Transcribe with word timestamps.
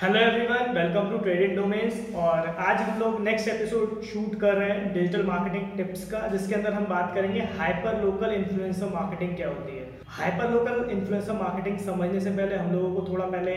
Hello 0.00 0.18
everyone 0.18 0.70
welcome 0.74 1.08
to 1.10 1.16
trading 1.24 1.56
domains 1.56 2.14
और 2.16 2.46
आज 2.66 2.80
हम 2.80 3.00
लोग 3.00 3.20
नेक्स्ट 3.22 3.48
एपिसोड 3.48 4.02
शूट 4.02 4.38
कर 4.40 4.54
रहे 4.54 4.68
हैं 4.68 4.92
डिजिटल 4.92 5.22
मार्केटिंग 5.22 5.76
टिप्स 5.76 6.04
का, 6.10 6.20
जिसके 6.28 6.54
अंदर 6.54 6.72
हम 6.72 6.84
बात 6.90 7.12
करेंगे 7.14 7.40
हाइपर 7.58 8.00
लोकल 8.02 8.32
इन्फ्लुएंसर 8.32 8.88
मार्केटिंग 8.94 9.34
क्या 9.36 9.48
होती 9.48 9.76
है। 9.76 9.84
हाइपर 10.18 10.50
लोकल 10.50 10.90
इन्फ्लुएंसर 10.90 11.32
मार्केटिंग 11.32 11.78
समझने 11.80 12.20
से 12.20 12.30
पहले 12.30 12.56
हम 12.56 12.72
लोगों 12.72 12.94
को 12.94 13.06
थोड़ा 13.08 13.26
पहले 13.26 13.56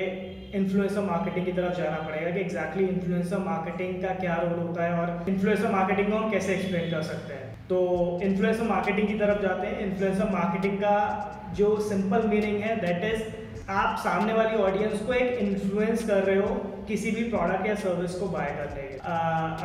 इन्फ्लुएंसर 0.60 1.02
मार्केटिंग 1.02 1.46
की 1.46 1.52
तरफ़ 1.52 1.78
जाना 1.78 2.00
पड़ेगा 2.08 2.32
कि 2.32 2.40
एग्जैक्टली 2.40 2.88
इन्फ्लुएंसर 2.88 3.40
मार्केटिंग 3.46 4.02
का 4.04 4.14
क्या 4.16 4.36
रोल 4.42 4.60
होता 4.60 4.84
है 4.84 5.00
और 5.00 5.30
इन्फ्लुएंसर 5.30 5.72
मार्केटिंग 5.72 6.12
को 6.12 6.18
हम 6.18 6.32
कैसे 6.32 6.54
एक्सप्लेन 6.54 6.92
कर 6.92 7.02
सकते 7.12 7.34
हैं। 7.34 7.48
तो 7.70 7.80
इन्फ्लुएंसर 8.24 8.70
मार्केटिंग 8.72 9.08
की 9.08 9.16
तरफ़ 9.20 9.42
जाते 9.42 9.68
हैं। 9.68 9.80
इन्फ्लुएंसर 9.80 10.30
मार्केटिंग 10.34 10.78
का 10.78 10.98
जो 11.58 11.76
सिंपल 11.90 12.28
मीनिंग 12.28 12.62
है 12.62 12.76
दैट 12.82 13.10
इज़ 13.14 13.24
आप 13.70 13.98
सामने 14.00 14.34
वाली 14.34 14.58
ऑडियंस 14.58 15.02
को 15.02 15.14
एक 15.14 15.38
इन्फ्लुएंस 15.40 16.06
कर 16.08 16.24
रहे 16.24 16.36
हो, 16.38 16.56
किसी 16.88 17.12
भी 17.12 17.24
प्रोडक्ट 17.24 17.68
या 17.68 17.76
सर्विस 17.76 18.16
को 18.16 18.26
बाय 18.30 18.50
करने 18.58 18.82
के 18.84 18.98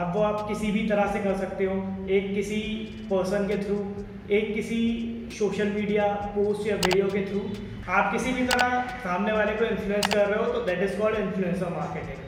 अब 0.02 0.12
वो 0.14 0.22
आप 0.22 0.46
किसी 0.48 0.70
भी 0.72 0.86
तरह 0.88 1.10
से 1.12 1.18
कर 1.20 1.36
सकते 1.38 1.64
हो। 1.64 1.74
एक 2.08 2.34
किसी 2.34 2.60
पर्सन 3.10 3.48
के 3.48 3.56
थ्रू 3.64 3.78
एक 4.30 4.55
किसी 4.55 4.78
सोशल 5.38 5.69
मीडिया 5.70 6.06
पोस्ट 6.34 6.66
या 6.69 6.77
वीडियो 6.77 7.06
के 7.08 7.24
थ्रू 7.27 7.41
आप 7.91 8.12
किसी 8.12 8.32
भी 8.32 8.46
तरह 8.46 8.80
सामने 9.02 9.32
वाले 9.32 9.52
को 9.52 9.64
इन्फ्लुएंस 9.64 10.06
कर 10.06 10.27
रहे 10.27 10.44
हो 10.44 10.52
तो 10.52 10.60
that 10.64 10.83
is 10.83 10.98
called 11.00 11.19
influencer 11.19 11.69
marketing 11.77 12.27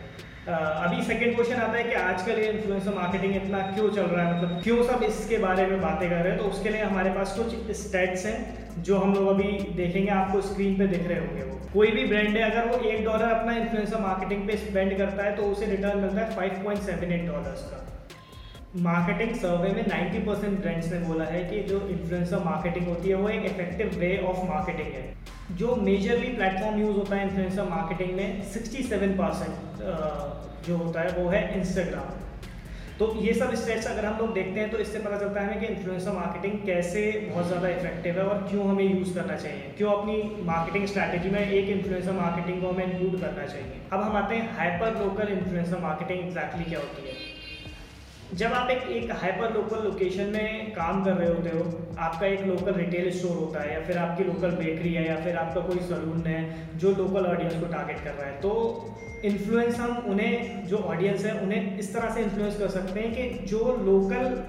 अभी 0.48 1.02
सेकंड 1.04 1.34
क्वेश्चन 1.34 1.60
आता 1.62 1.72
है 1.72 1.82
कि 1.84 1.94
आजकल 1.94 2.38
ये 2.40 2.46
इन्फ्लुएंसर 2.52 2.94
मार्केटिंग 2.94 3.36
इतना 3.36 3.58
क्यों 3.66 3.88
चल 3.90 4.02
रहा 4.02 4.26
है? 4.26 4.36
मतलब 4.36 4.62
क्यों 4.62 4.82
सब 4.84 5.02
इसके 5.02 5.38
बारे 5.38 5.66
में 5.66 5.80
बातें 5.82 6.08
कर 6.08 6.16
रहे 6.16 6.30
हैं? 6.30 6.38
तो 6.38 6.44
उसके 6.44 6.68
लिए 6.68 6.82
हमारे 6.82 7.10
पास 7.10 7.36
कुछ 7.38 7.76
स्टेट्स 7.76 8.26
हैं, 8.26 8.82
जो 8.82 8.98
हम 8.98 9.14
लोग 9.14 9.28
अभी 9.28 9.50
देखेंगे, 9.76 10.10
आपको 10.10 10.40
स्क्रीन 10.42 10.78
पे 10.78 10.86
दिख 10.86 11.06
रहे 11.08 11.18
होंगे 11.18 11.42
वो। 11.42 11.59
कोई 11.74 11.90
भी 11.90 12.04
ब्रांड 12.04 12.36
है, 12.36 12.42
अगर 12.42 12.68
वो 12.68 12.78
एक 12.84 13.04
डॉलर 13.04 13.24
अपना 13.24 13.52
इन्फ्लुएंसर 13.56 14.00
मार्केटिंग 14.00 14.46
पे 14.46 14.56
स्पेंड 14.56 14.96
करता 14.98 15.24
है 15.24 15.34
तो 15.36 15.42
उसे 15.44 15.66
रिटर्न 15.66 15.98
मिलता 15.98 16.20
है 16.20 16.34
five 16.36 16.62
point 16.64 16.80
seven 16.82 17.12
eight 17.12 17.26
dollars 17.26 17.62
का। 17.64 17.78
मार्केटिंग 18.78 19.34
सर्वे 19.36 19.68
में 19.72 19.84
90 19.84 20.20
परसेंट 20.26 20.58
ब्रांड्स 20.60 20.90
ने 20.92 20.98
बोला 21.00 21.24
है 21.24 21.44
कि 21.44 21.62
जो 21.68 21.78
इन्फ्लुएंसर 21.90 22.42
मार्केटिंग 22.44 22.88
होती 22.88 23.08
है, 23.08 23.14
वो 23.14 23.28
एक 23.28 23.44
इफ़ेक्टिव 23.44 23.98
वे 24.00 24.16
ऑफ़ 24.28 24.44
मार्केटिंग 24.48 24.92
है। 24.94 25.56
जो 25.56 25.76
मेजरली 25.78 26.32
प्लेटफॉर्म 26.34 26.80
यूज़ 26.80 26.96
होता 26.96 27.16
है 27.16 27.22
इन्फ्लुएंसर 27.24 27.68
मार्केटिंग 27.68 28.16
में 28.16 28.42
67 28.52 29.16
परसेंट 29.18 29.82
जो 30.66 30.76
होता 30.76 31.00
है, 31.00 31.12
वो 31.12 31.28
है 31.30 31.42
इंस्टाग्राम 31.58 32.08
तो 33.00 33.06
ये 33.18 33.32
सब 33.34 33.52
स्टेट्स 33.54 33.86
अगर 33.86 34.04
हम 34.04 34.18
लोग 34.18 34.32
देखते 34.34 34.60
हैं 34.60 34.70
तो 34.70 34.78
इससे 34.78 34.98
पता 34.98 35.18
चलता 35.18 35.40
है 35.42 35.54
कि 35.60 35.66
इन्फ्लुएंसर 35.66 36.12
मार्केटिंग 36.12 36.58
कैसे 36.64 37.04
बहुत 37.30 37.46
ज़्यादा 37.46 37.68
इफ़ेक्टिव 37.68 38.18
है 38.18 38.24
और 38.24 38.42
क्यों 38.50 38.68
हमें 38.68 38.84
यूज़ 38.84 39.14
करना 39.14 39.36
चाहिए। 39.36 39.70
क्यों 39.78 39.92
अपनी 39.92 40.16
मार्केटिंग 40.46 40.86
स्ट्रैटेजी 40.86 41.30
में 41.30 41.40
एक 41.40 41.68
इन्फ्लुएंसर 41.70 42.12
मार्केटिंग 42.14 42.60
को 42.62 42.68
हमें 42.68 42.84
इंक्लूड 42.84 43.20
करना 43.20 43.46
चाहिए। 43.46 43.80
अब 43.92 44.00
हम 44.00 44.16
आते 44.16 44.34
हैं 44.34 44.56
hyper 44.56 44.98
local 44.98 45.32
influencer 45.34 45.78
marketing 45.82 46.26
exactly 46.26 46.64
क्या 46.64 46.80
होती 46.80 47.08
है। 47.08 47.14
जब 48.34 48.52
आप 48.52 48.70
एक 48.70 48.82
एक 48.88 49.10
हाइपर 49.12 49.52
लोकल 49.54 49.82
लोकेशन 49.84 50.26
में 50.26 50.70
काम 50.72 51.02
कर 51.04 51.12
रहे 51.12 51.28
होते 51.28 51.50
हो 51.50 51.94
आपका 51.98 52.26
एक 52.26 52.40
लोकल 52.40 52.72
रिटेल 52.72 53.10
स्टोर 53.10 53.36
होता 53.36 53.62
है 53.62 53.72
या 53.72 53.80
फिर 53.86 53.98
आपकी 53.98 54.24
लोकल 54.24 54.50
बेकरी 54.56 54.92
है 54.94 55.06
या 55.08 55.16
फिर 55.16 55.36
आपका 55.36 55.60
कोई 55.60 55.78
सलून 55.88 56.22
है 56.26 56.38
जो 56.78 56.90
लोकल 56.90 57.26
ऑडियंस 57.26 57.54
को 57.54 57.72
टारगेट 57.72 58.04
कर 58.04 58.10
रहा 58.10 58.26
है 58.26 58.40
तो 58.40 58.52
इन्फ्लुएंस 59.24 59.78
हम 59.78 59.96
उन्हें 60.08 60.66
जो 60.66 60.76
ऑडियंस 60.76 61.24
है 61.24 61.32
उन्हें 61.40 61.78
इस 61.78 61.92
तरह 61.94 62.14
से 62.14 62.22
इन्फ्लुएंस 62.22 62.58
कर 62.58 62.68
सकते 62.68 63.00
हैं 63.00 63.12
कि 63.14 63.46
जो 63.46 63.76
लोकल 63.84 64.42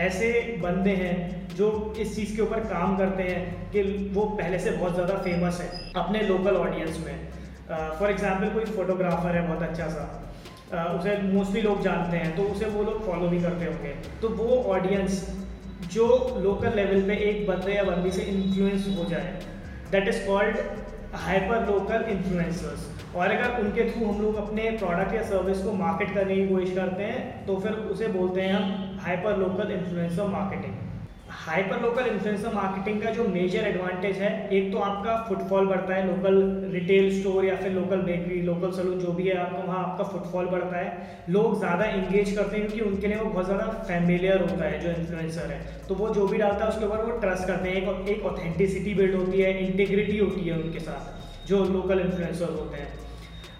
ऐसे 0.00 0.30
बंदे 0.62 0.94
हैं 0.96 1.46
जो 1.56 1.94
इस 1.98 2.16
चीज़ 2.16 2.36
के 2.36 2.42
ऊपर 2.42 2.60
काम 2.68 2.96
करते 2.96 3.22
हैं 3.22 3.70
कि 3.70 3.82
वो 4.14 4.24
पहले 4.38 4.58
से 4.58 4.70
बहुत 4.70 4.94
ज़्यादा 4.94 5.16
फ़ेमस 5.22 5.60
है 5.60 5.92
अपने 5.96 6.20
लोकल 6.20 6.56
ऑडियंस 6.56 7.04
में। 7.06 7.28
फॉर 7.68 8.06
uh, 8.06 8.10
एग्ज़ाम्पल 8.10 8.48
कोई 8.50 8.64
फोटोग्राफर 8.76 9.36
है 9.36 9.46
बहुत 9.48 9.62
अच्छा 9.62 9.88
सा 9.88 10.23
उसे 10.66 11.16
मोस्टली 11.22 11.60
लोग 11.62 11.82
जानते 11.82 12.16
हैं 12.16 12.34
तो 12.36 12.42
उसे 12.52 12.66
वो 12.66 12.82
लोग 12.82 13.06
फॉलो 13.06 13.28
भी 13.28 13.40
करते 13.40 13.64
होंगे। 13.64 13.94
तो 14.22 14.28
वो 14.36 14.62
ऑडियंस 14.74 15.20
जो 15.92 16.06
लोकल 16.42 16.76
लेवल 16.76 17.02
पे 17.08 17.16
एक 17.24 17.46
बंदे 17.48 17.72
या 17.72 17.82
बंदी 17.84 18.10
से 18.12 18.22
इन्फ्लुएंस 18.32 18.86
हो 18.98 19.04
जाए 19.10 19.38
that 19.90 20.08
is 20.08 20.26
called 20.26 20.56
hyper 21.24 21.66
local 21.66 22.04
influencers 22.10 22.86
और 23.16 23.30
अगर 23.30 23.60
उनके 23.60 23.90
थ्रू 23.90 24.06
हम 24.06 24.22
लोग 24.22 24.36
अपने 24.38 24.70
प्रोडक्ट 24.78 25.14
या 25.14 25.22
सर्विस 25.24 25.62
को 25.64 25.72
मार्केट 25.74 26.14
करने 26.14 26.36
की 26.36 26.46
कोशिश 26.48 26.74
करते 26.76 27.02
हैं 27.02 27.46
तो 27.46 27.56
फिर 27.60 27.72
उसे 27.92 28.08
बोलते 28.16 28.40
हैं 28.40 28.52
हम 28.52 28.98
hyper 29.02 29.36
local 29.38 29.70
influencer 29.72 30.26
marketing 30.30 30.74
hyper 31.36 31.80
local 31.82 32.06
influencer 32.06 32.52
marketing 32.54 33.00
का 33.02 33.10
जो 33.10 33.24
मेजर 33.28 33.66
एडवांटेज 33.66 34.16
है, 34.18 34.30
एक 34.50 34.70
तो 34.72 34.78
आपका 34.80 35.16
फुटफॉल 35.28 35.66
बढ़ता 35.66 35.94
है 35.94 36.06
लोकल 36.06 36.36
रिटेल 36.72 37.10
स्टोर 37.18 37.44
या 37.44 37.56
फिर 37.56 37.72
लोकल 37.72 38.00
बेकरी 38.02 38.40
लोकल 38.42 38.70
सलून 38.72 38.98
जो 38.98 39.12
भी 39.12 39.28
है 39.28 39.36
आपका, 39.38 39.62
वहाँ 39.62 39.82
आपका 39.82 40.04
फुटफॉल 40.04 40.46
बढ़ता 40.46 40.76
है। 40.76 41.24
लोग 41.30 41.58
ज़्यादा 41.58 41.84
इंगेज 41.92 42.36
करते 42.36 42.56
हैं 42.56 42.66
क्योंकि 42.66 42.90
उनके 42.90 43.06
लिए 43.06 43.16
वो 43.16 43.30
बहुत 43.30 43.44
ज़्यादा 43.44 43.66
फैमिलियर 43.88 44.40
होता 44.40 44.64
है 44.64 44.80
जो 44.80 44.90
इन्फ्लुएंसर 44.90 45.52
है। 45.52 45.60
तो 45.88 45.94
वो 45.94 46.08
जो 46.10 46.26
भी 46.26 46.38
डालता 46.38 46.64
है, 46.64 46.70
उसके 46.70 46.84
ऊपर 46.86 47.04
वो 47.04 47.18
ट्रस्ट 47.20 47.46
करते 47.46 47.68
हैं, 47.68 48.06
एक 48.06 48.24
ऑथेंटिसिटी 48.26 48.94
बिल्ड 48.94 49.14
होती 49.14 49.40
है 49.40 49.52
इंटीग्रिटी 49.66 50.18
होती 50.18 50.48
है 50.48 50.58
उनके 50.58 50.80
साथ, 50.80 51.46
जो 51.48 51.64
लोकल 51.66 52.00
इन्फ्लुएंसर 52.00 52.50
होते 52.52 52.76
हैं। 52.76 52.92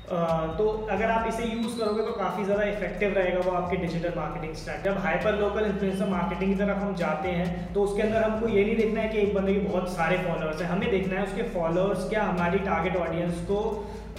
तो 0.06 0.64
अगर 0.90 1.10
आप 1.10 1.26
इसे 1.28 1.44
यूज़ 1.44 1.78
करोगे 1.78 2.02
तो 2.02 2.12
काफ़ी 2.14 2.44
ज़्यादा 2.44 2.64
इफ़ेक्टिव 2.64 3.14
रहेगा 3.14 3.38
वो 3.40 3.52
आपके 3.56 3.76
डिजिटल 3.76 4.12
मार्केटिंग 4.16 4.54
स्टार्ट 4.54 4.84
जब 4.84 4.98
हाइपर 5.04 5.38
लोकल 5.38 5.64
इन्फ्लुएंसर 5.66 6.08
मार्केटिंग 6.08 6.52
की 6.52 6.58
तरफ़ 6.58 6.78
हम 6.78 6.94
जाते 6.96 7.28
हैं 7.30 7.72
तो 7.74 7.84
उसके 7.84 8.02
अंदर 8.02 8.22
हमको 8.22 8.48
ये 8.48 8.64
नहीं 8.64 8.76
देखना 8.76 9.00
है 9.00 9.08
कि 9.08 9.18
एक 9.18 9.34
बंदे 9.34 9.54
के 9.54 9.60
बहुत 9.60 9.88
सारे 9.92 10.16
फॉलोअर्स 10.18 10.60
हैं। 10.62 10.68
हमें 10.68 10.90
देखना 10.90 11.16
है 11.16 11.24
उसके 11.26 11.42
फॉलोअर्स 11.54 12.08
क्या 12.08 12.22
हमारी 12.24 12.58
टारगेट 12.60 12.96
ऑडियंस 12.98 13.40
को 13.46 13.60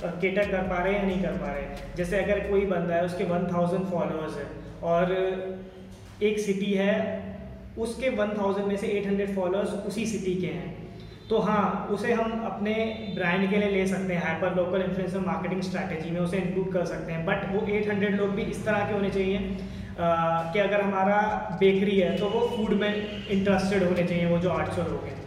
केटर 0.04 0.52
कर 0.52 0.68
पा 0.70 0.78
रहे 0.78 0.94
हैं 0.94 1.00
या 1.00 1.06
नहीं 1.06 1.22
कर 1.22 1.38
पा 1.38 1.52
रहे 1.52 1.94
जैसे 1.98 2.24
अगर 2.24 2.40
कोई 2.50 2.66
बंदा 2.66 2.96
है, 2.96 3.06
उसके 3.06 3.24
वन 3.26 3.48
थाउज़ेंड 3.54 3.86
फॉलोअर्स 3.92 4.38
है 4.38 4.48
और 4.84 5.14
एक 6.24 6.40
सिटी 6.40 6.74
है, 6.74 6.96
उसके 7.80 8.10
वन 8.18 8.34
थाउज़ेंड 8.38 8.68
में 8.68 8.76
से 8.78 8.88
एट 8.90 9.08
हंड्रेड 9.08 9.36
फॉलोअर्स 9.36 9.86
उसी 9.88 10.06
सिटी 10.08 10.36
के 10.42 10.48
हैं। 10.48 10.85
तो 11.30 11.38
हाँ 11.40 11.88
उसे 11.92 12.14
हम 12.14 12.42
अपने 12.46 12.74
ब्रांड 13.16 13.50
के 13.50 13.58
लिए 13.58 13.70
ले 13.70 13.86
सकते 13.88 14.14
हैं 14.14 14.22
hyper 14.24 14.56
local 14.56 14.82
influencer 14.82 15.20
marketing 15.22 15.62
strategy 15.62 16.12
में 16.12 16.20
उसे 16.22 16.38
इंक्लूड 16.38 16.72
कर 16.74 16.86
सकते 16.86 17.12
हैं। 17.12 17.26
बट 17.26 17.52
वो 17.54 17.62
800 17.70 18.12
लोग 18.18 18.36
भी 18.36 18.42
इस 18.44 18.66
तरह 18.66 18.86
के 18.88 18.94
होने 18.94 19.10
चाहिए 19.10 19.40
कि 20.00 20.60
अगर 20.60 20.82
हमारा 20.82 21.18
बेकरी 21.60 22.00
है 22.00 22.16
तो 22.18 22.30
वो 22.30 22.48
फ़ूड 22.50 22.74
में 22.80 22.92
इंटरेस्टेड 23.30 23.84
होने 23.84 24.04
चाहिए, 24.04 24.26
वो 24.26 24.38
जो 24.40 24.50
800 24.52 24.84
लोग 24.84 25.06
हैं। 25.06 25.24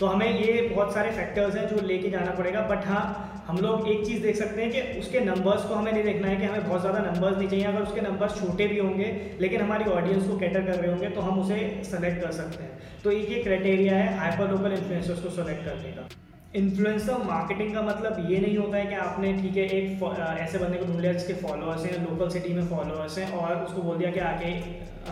तो 0.00 0.06
हमें 0.06 0.38
ये 0.40 0.60
बहुत 0.64 0.92
सारे 0.94 1.10
फैक्टर्स 1.12 1.56
हैं 1.56 1.66
जो 1.68 1.86
लेके 1.86 2.10
जाना 2.10 2.34
पड़ेगा 2.34 2.60
बट 2.68 2.86
हाँ 2.86 3.02
हम 3.46 3.56
लोग 3.58 3.88
एक 3.88 4.04
चीज़ 4.06 4.22
देख 4.22 4.36
सकते 4.36 4.62
हैं 4.62 4.70
कि 4.72 4.98
उसके 5.00 5.20
नंबर्स 5.20 5.64
को 5.64 5.74
हमें 5.74 5.90
नहीं 5.92 6.02
देखना 6.04 6.28
है 6.28 6.36
कि 6.36 6.44
हमें 6.44 6.68
बहुत 6.68 6.80
ज़्यादा 6.80 6.98
नंबर्स 7.00 7.36
नहीं 7.38 7.48
चाहिए। 7.48 7.64
अगर 7.66 7.82
उसके 7.82 8.00
नंबर्स 8.00 8.40
छोटे 8.40 8.66
भी 8.66 8.78
होंगे, 8.78 9.10
लेकिन 9.40 9.60
हमारी 9.60 9.90
ऑडियंस 9.92 10.28
को 10.28 10.38
कैटर 10.38 10.66
कर 10.66 10.74
रहे 10.74 10.90
होंगे 10.90 11.08
तो 11.08 11.20
हम 11.20 11.40
उसे 11.40 11.58
सेलेक्ट 11.84 12.22
कर 12.22 12.32
सकते 12.32 12.62
हैं। 12.62 13.02
तो 13.04 13.10
एक 13.10 13.30
ये 13.30 13.42
क्राइटेरिया 13.42 13.96
है 13.96 14.16
हाइपर 14.18 14.50
लोकल 14.50 14.72
इन्फ्लुएंसर्स 14.72 15.22
को 15.22 15.30
सेलेक्ट 15.32 15.64
करने 15.64 15.92
का। 15.92 16.08
इन्फ्लुएंसर 16.56 17.16
मार्केटिंग 17.24 17.74
का 17.74 17.80
मतलब 17.82 18.30
ये 18.30 18.38
नहीं 18.40 18.56
होता 18.58 18.76
है 18.76 18.84
कि 18.86 18.94
आपने, 18.96 19.32
ठीक 19.40 19.56
है, 19.56 19.64
एक 19.64 20.02
ऐसे 20.40 20.58
बंदे 20.58 20.78
को 20.78 20.84
ढूंढ 20.86 21.00
लिया 21.00 21.12
जिसके 21.12 21.34
फॉलोअर्स 21.42 21.84
हैं 21.86 21.98
लोकल 22.04 22.28
सिटी 22.30 22.52
में 22.54 22.68
फॉलोअर्स 22.68 23.18
हैं 23.18 23.30
और 23.32 23.64
उसको 23.64 23.82
बोल 23.82 23.98
दिया 23.98 24.10
कि 24.10 24.20
आके 24.20 24.52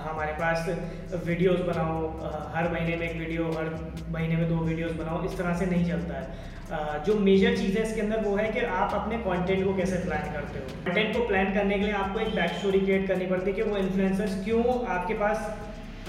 हमारे 0.00 0.32
पास 0.32 0.68
वीडियोस 1.26 1.60
बनाओ 1.66 2.08
हर 2.54 2.72
महीने 2.72 2.96
में 2.96 3.08
एक 3.10 3.16
वीडियो 3.18 3.44
हर 3.48 3.70
महीने 4.08 4.36
में 4.36 4.48
दो 4.48 4.56
वीडियोस 4.56 4.92
बनाओ, 4.94 5.24
इस 5.24 5.36
तरह 5.38 5.54
से 5.58 5.66
नहीं 5.66 5.84
चलता 5.88 6.14
है। 6.14 7.04
जो 7.04 7.18
मेजर 7.20 7.56
चीज़ 7.56 7.78
है 7.78 7.82
इसके 7.82 8.00
अंदर 8.00 8.24
वो 8.24 8.36
है 8.36 8.50
कि 8.52 8.60
आप 8.80 8.94
अपने 8.94 9.18
कंटेंट 9.26 9.64
को 9.64 9.76
कैसे 9.76 9.98
प्लान 10.04 10.32
करते 10.32 10.58
हो। 10.58 10.84
कंटेंट 10.86 11.16
को 11.16 11.26
प्लान 11.28 11.52
करने 11.54 11.78
के 11.78 11.84
लिए 11.84 11.94
आपको 11.94 12.20
एक 12.20 12.34
बैक 12.36 12.58
स्टोरी 12.58 12.80
क्रिएट 12.80 13.06
करनी 13.08 13.26
पड़ती 13.26 13.50
है 13.50 13.56
कि 13.56 13.62
वो 13.62 13.76
इन्फ्लुएंसर्स 13.76 14.44
क्यों 14.44 14.64
आपके 14.96 15.14
पास 15.14 15.56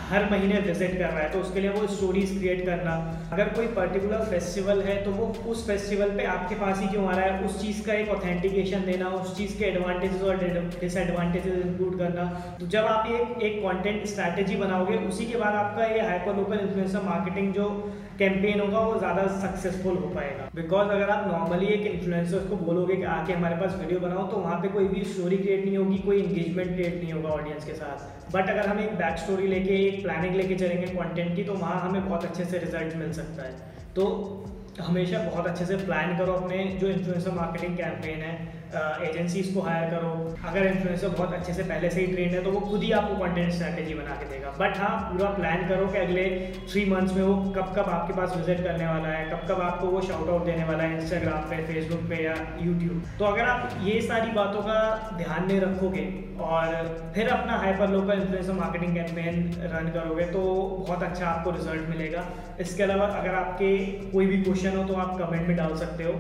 हर 0.02 0.30
महीने 0.32 0.60
विज़िट 0.62 0.92
कर 0.92 1.04
रहा 1.04 1.20
है 1.20 1.30
तो 1.32 1.40
उसके 1.40 1.62
लिए 1.62 1.70
वो 1.72 1.88
स्टोरीज 1.88 2.38
क्रिएट 2.38 2.66
करना। 2.66 2.94
अगर 3.34 3.50
कोई 3.56 3.68
पर्टिकुलर 3.76 4.24
फेस्टिवल 4.30 4.82
है 4.82 4.96
तो 5.04 5.12
वो 5.12 5.26
उस 5.52 5.66
फेस्टिवल 5.68 6.16
पे 6.18 6.26
आपके 6.28 6.56
पास 6.56 6.80
ही 6.82 6.88
क्यों 6.88 7.08
आ 7.08 7.16
रहा 7.16 7.26
है? 7.26 7.46
उस 7.46 7.62
चीज़ 7.62 7.86
का 7.86 7.94
एक 7.94 8.10
ऑथेंटिकेशन 8.10 8.86
देना, 8.86 9.10
उस 9.12 9.36
चीज़ 9.38 9.58
के 9.60 9.66
एडवांटेजेस 9.66 10.22
और 10.24 10.38
डिसएडवांटेजेस 10.80 11.66
इंक्लूड 11.66 11.98
करना। 12.00 12.26
तो 12.60 12.68
जब 12.68 12.86
आप 12.86 13.10
ये 13.12 13.18
एक 13.48 13.62
कंटेंट 13.62 14.06
स्ट्रैटेजी 14.08 14.56
बनाओगे, 14.58 14.98
उसी 15.08 15.26
के 15.26 15.38
बाद 15.38 15.56
आपका 15.56 15.86
ये 15.86 16.02
हाइपर 16.02 16.36
लोकल 16.38 16.60
इन्फ्लुएंसर 16.60 17.02
मार्केटिंग 17.04 17.54
जो 17.54 17.70
कैंपेन 18.20 18.60
होगा, 18.60 18.80
वो 18.82 18.98
ज़्यादा 19.00 19.26
सक्सेसफुल 19.40 19.98
हो 19.98 20.08
पाएगा। 20.10 20.50
बिकॉज़ 20.56 20.88
अगर 20.90 21.10
आप 21.10 21.28
नॉर्मली 21.28 21.68
एक 21.74 21.86
इन्फ्लुएंसर 21.88 22.48
को 22.50 22.56
बोलोगे 22.66 22.96
कि 22.96 23.04
आके 23.16 23.34
हमारे 23.34 23.56
पास 23.56 23.76
वीडियो 23.80 24.00
बनाओ 24.00 24.28
तो 24.28 24.38
वहाँ 24.38 24.62
पे 24.62 24.68
कोई 24.70 24.88
भी 24.88 25.04
स्टोरी 25.06 25.38
क्रिएट 25.38 25.66
नहीं 25.66 25.78
होगी, 25.78 25.98
कोई 25.98 26.22
इंगेजमेंट 26.22 26.74
क्रिएट 26.74 26.96
नहीं 26.96 27.14
होगा 27.14 27.30
ऑडियंस 27.32 27.66
के 27.66 27.74
साथ। 27.74 28.17
बट 28.34 28.50
अगर 28.50 28.68
हम 28.68 28.80
एक 28.80 28.96
बैक 28.96 29.18
स्टोरी 29.18 29.48
लेके, 29.48 29.76
एक 29.88 30.02
प्लानिंग 30.04 30.36
लेके 30.36 30.56
चलेंगे 30.56 30.88
कंटेंट 30.88 31.36
की 31.36 31.44
तो 31.44 31.54
वहाँ 31.54 31.80
हमें 31.82 32.08
बहुत 32.10 32.24
अच्छे 32.24 32.46
से 32.46 32.58
रिज़ल्ट 32.58 32.96
मिल 32.96 33.12
सकता 33.14 33.44
है। 33.44 33.52
तो 33.96 34.06
हमेशा 34.82 35.20
बहुत 35.20 35.48
अच्छे 35.48 35.66
से 35.66 35.78
प्लान 35.78 36.18
करो 36.18 36.34
अपने, 36.34 36.58
जो 36.58 36.88
इन्फ्लुएंसर 36.88 37.32
मार्केटिंग 37.32 37.78
कैंपेन 37.78 38.20
है। 38.22 38.67
एजेंसीज 38.76 39.54
को 39.54 39.62
हायर 39.62 39.90
करो। 39.90 40.12
अगर 40.48 40.66
इन्फ्लुएंसर 40.68 41.10
बहुत 41.10 41.34
अच्छे 41.34 41.54
से 41.54 41.64
पहले 41.64 41.90
से 41.90 42.02
ही 42.02 42.08
ट्रेंड 42.08 42.32
है 42.32 42.44
तो 42.44 42.52
वो 42.52 42.60
खुद 42.62 42.84
ही 42.84 42.92
आपको 42.94 43.16
कंटेंट 43.18 43.52
स्ट्रैटेजी 43.54 43.94
बना 43.94 44.16
के 44.16 44.30
देगा। 44.30 44.52
बट 44.60 44.78
हाँ 44.78 44.98
पूरा 45.12 45.30
प्लान 45.32 45.68
करो 45.70 45.88
कि 45.88 45.98
अगले 45.98 46.26
थ्री 46.70 46.86
मंथ्स 46.92 47.14
में 47.16 47.22
वो 47.24 47.36
कब 47.54 47.74
कब 47.76 47.90
आपके 47.90 48.14
पास 48.14 48.36
विज़िट 48.38 48.64
करने 48.64 48.88
वाला 48.88 49.10
है, 49.10 49.26
कब 49.32 49.48
कब 49.50 49.62
आपको 49.62 49.88
वो 49.88 50.02
शाउट 50.02 50.30
आउट 50.30 50.46
देने 50.46 50.64
वाला 50.66 50.84
है 50.84 51.02
इंस्टाग्राम 51.02 51.50
पे 51.50 51.64
फेसबुक 51.66 52.10
पे 52.10 52.24
या 52.24 52.36
यूट्यूब 52.62 53.04
तो 53.20 53.26
अगर 53.26 53.44
आप 53.46 53.80
ये 53.84 54.02
सारी 54.04 54.32
बातों 54.34 54.62
का 54.62 54.80
ध्यान 55.18 55.48
में 55.48 55.60
रखोगे 55.60 56.06
और 56.48 56.76
फिर 57.16 57.28
अपना 57.30 57.58
hyper 57.58 57.90
local 57.90 58.22
influencer 58.22 58.54
marketing 58.54 58.96
campaign 58.96 59.42
run 59.74 59.92
करोगे 59.94 60.26
तो 60.34 60.42
बहुत 60.88 61.04
अच्छा 61.04 61.26
आपको 61.28 61.52
रिज़ल्ट 61.52 61.90
मिलेगा। 61.90 62.26
इसके 62.62 62.84
अलावा 62.84 63.08
अगर 63.18 63.36
आपके 63.36 63.76
कोई 64.12 64.26
भी 64.26 64.42
क्वेश्चन 64.44 64.78
हो 64.78 64.84
तो 64.84 64.94
आप 64.96 65.18
कमेंट 65.20 65.48
में 65.48 65.56
डाल 65.58 65.76
सकते 65.78 66.04
हो। 66.04 66.14